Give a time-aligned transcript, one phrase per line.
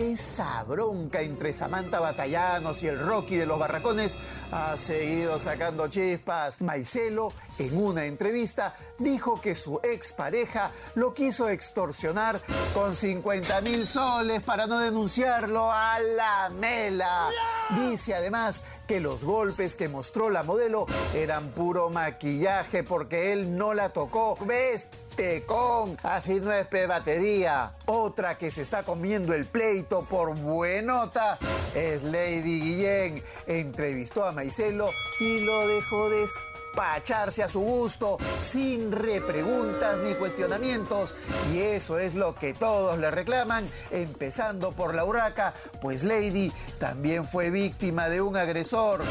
[0.00, 4.16] Esa bronca entre Samantha Batallanos y el Rocky de los Barracones
[4.50, 6.62] ha seguido sacando chispas.
[6.62, 12.40] Maicelo, en una entrevista, dijo que su expareja lo quiso extorsionar
[12.72, 17.28] con 50 mil soles para no denunciarlo a la mela.
[17.76, 23.74] Dice además que los golpes que mostró la modelo eran puro maquillaje porque él no
[23.74, 24.38] la tocó.
[24.46, 24.88] ¿Ves?
[25.46, 27.72] Con así no es batería.
[27.86, 31.38] Otra que se está comiendo el pleito por buenota
[31.74, 33.22] es Lady Guillén.
[33.46, 34.88] Entrevistó a Maicelo
[35.20, 41.14] y lo dejó despacharse a su gusto, sin repreguntas ni cuestionamientos.
[41.52, 47.26] Y eso es lo que todos le reclaman, empezando por la huraca, pues Lady también
[47.26, 49.02] fue víctima de un agresor.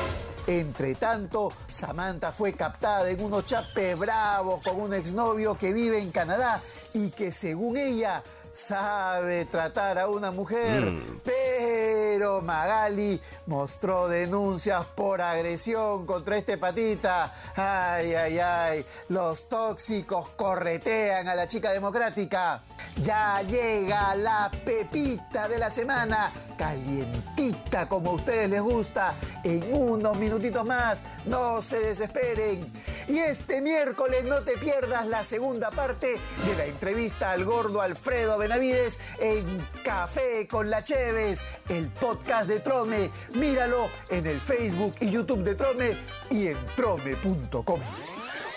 [0.49, 6.09] Entre tanto, Samantha fue captada en unos chape bravos con un exnovio que vive en
[6.09, 6.59] Canadá
[6.91, 11.21] y que según ella sabe tratar a una mujer, mm.
[11.23, 17.31] pero Magali mostró denuncias por agresión contra este patita.
[17.55, 22.63] Ay, ay, ay, los tóxicos corretean a la chica democrática.
[22.97, 30.17] Ya llega la pepita de la semana, calientita como a ustedes les gusta, en unos
[30.17, 32.59] minutitos más, no se desesperen.
[33.07, 38.37] Y este miércoles no te pierdas la segunda parte de la entrevista al gordo Alfredo
[38.37, 39.45] Benavides en
[39.83, 43.09] Café con la Cheves, el podcast de Trome.
[43.35, 45.97] Míralo en el Facebook y YouTube de Trome
[46.29, 47.79] y en trome.com.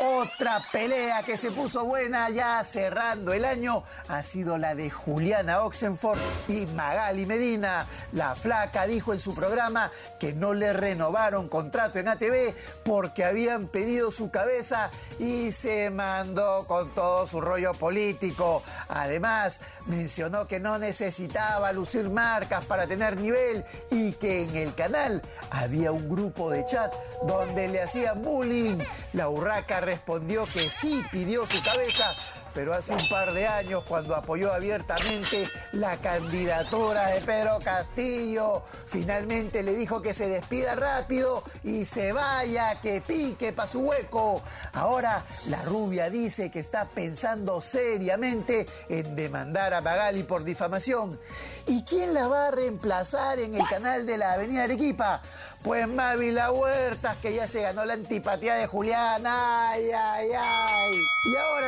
[0.04, 5.62] Otra pelea que se puso buena ya cerrando el año ha sido la de Juliana
[5.62, 7.86] Oxenford y Magali Medina.
[8.12, 12.52] La flaca dijo en su programa que no le renovaron contrato en ATV
[12.84, 14.90] porque habían pedido su cabeza
[15.20, 18.64] y se mandó con todo su rollo político.
[18.88, 25.22] Además, mencionó que no necesitaba lucir marcas para tener nivel y que en el canal
[25.52, 26.92] había un grupo de chat
[27.24, 28.78] donde le hacían bullying.
[29.12, 32.14] La urraca respondió que sí pidió su cabeza,
[32.54, 39.62] pero hace un par de años cuando apoyó abiertamente la candidatura de Pedro Castillo, finalmente
[39.62, 44.42] le dijo que se despida rápido y se vaya, que pique para su hueco.
[44.72, 51.18] Ahora la rubia dice que está pensando seriamente en demandar a Magali por difamación.
[51.66, 55.22] ¿Y quién la va a reemplazar en el canal de la Avenida Arequipa?
[55.62, 59.22] Pues Mávila Huertas, que ya se ganó la antipatía de Julián.
[59.24, 60.91] ¡Ay, ay, ay!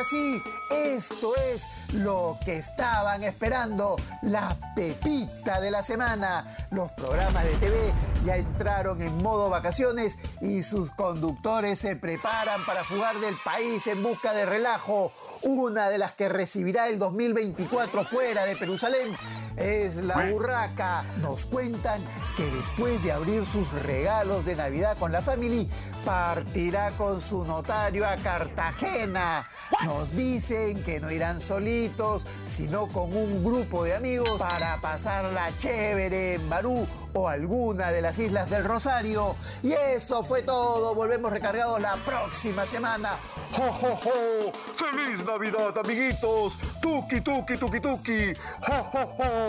[0.05, 6.45] Y ahora sí, esto es lo que estaban esperando, la pepita de la semana.
[6.71, 7.93] Los programas de TV
[8.23, 14.03] ya entraron en modo vacaciones y sus conductores se preparan para fugar del país en
[14.03, 15.11] busca de relajo.
[15.41, 19.09] Una de las que recibirá el 2024 fuera de Jerusalén
[19.57, 21.03] es la burraca.
[21.21, 22.01] Nos cuentan
[22.35, 25.67] que después de abrir sus regalos de Navidad con la familia,
[26.05, 29.47] partirá con su notario a Cartagena.
[29.83, 36.35] Nos dicen que no irán solitos, sino con un grupo de amigos para pasarla chévere
[36.35, 39.35] en Barú o alguna de las islas del Rosario.
[39.63, 40.93] Y eso fue todo.
[40.93, 43.17] Volvemos recargados la próxima semana.
[43.53, 44.51] ¡Jo, jo, jo!
[44.73, 46.57] ¡Feliz Navidad, amiguitos!
[46.81, 48.33] ¡Tuki, tuki, tuki, tuki!
[48.67, 49.44] ¡Jo, jo, jo!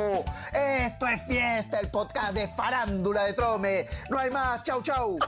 [0.53, 3.87] Esto es fiesta, el podcast de farándula de Trome.
[4.11, 4.63] No hay más.
[4.63, 5.19] ¡Chau, chau!